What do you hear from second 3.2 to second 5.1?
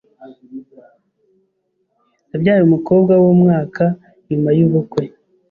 wumwaka nyuma yubukwe.